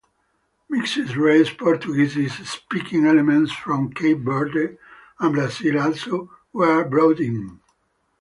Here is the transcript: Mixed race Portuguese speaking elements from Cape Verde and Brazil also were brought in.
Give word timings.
Mixed 0.67 1.15
race 1.15 1.51
Portuguese 1.51 2.33
speaking 2.49 3.05
elements 3.05 3.51
from 3.51 3.93
Cape 3.93 4.17
Verde 4.21 4.79
and 5.19 5.35
Brazil 5.35 5.79
also 5.79 6.31
were 6.53 6.83
brought 6.85 7.19
in. 7.19 7.59